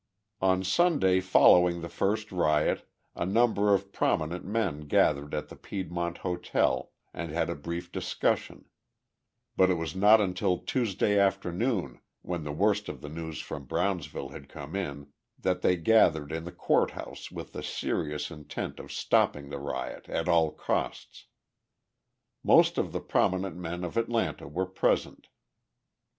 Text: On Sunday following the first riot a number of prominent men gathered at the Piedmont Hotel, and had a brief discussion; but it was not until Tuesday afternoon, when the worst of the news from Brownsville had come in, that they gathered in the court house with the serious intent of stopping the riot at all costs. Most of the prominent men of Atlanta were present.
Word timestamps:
On 0.41 0.63
Sunday 0.63 1.19
following 1.19 1.81
the 1.81 1.87
first 1.87 2.31
riot 2.31 2.89
a 3.15 3.23
number 3.23 3.71
of 3.71 3.93
prominent 3.93 4.43
men 4.43 4.87
gathered 4.87 5.35
at 5.35 5.49
the 5.49 5.55
Piedmont 5.55 6.17
Hotel, 6.25 6.91
and 7.13 7.29
had 7.31 7.51
a 7.51 7.55
brief 7.55 7.91
discussion; 7.91 8.65
but 9.55 9.69
it 9.69 9.75
was 9.75 9.95
not 9.95 10.19
until 10.19 10.57
Tuesday 10.57 11.19
afternoon, 11.19 11.99
when 12.23 12.43
the 12.43 12.51
worst 12.51 12.89
of 12.89 13.01
the 13.01 13.09
news 13.09 13.41
from 13.41 13.65
Brownsville 13.65 14.29
had 14.29 14.49
come 14.49 14.75
in, 14.75 15.13
that 15.37 15.61
they 15.61 15.75
gathered 15.77 16.31
in 16.31 16.45
the 16.45 16.51
court 16.51 16.89
house 16.89 17.29
with 17.29 17.53
the 17.53 17.61
serious 17.61 18.31
intent 18.31 18.79
of 18.79 18.91
stopping 18.91 19.49
the 19.49 19.59
riot 19.59 20.09
at 20.09 20.27
all 20.27 20.49
costs. 20.49 21.27
Most 22.43 22.79
of 22.79 22.91
the 22.91 23.01
prominent 23.01 23.55
men 23.55 23.83
of 23.83 23.97
Atlanta 23.97 24.47
were 24.47 24.65
present. 24.65 25.27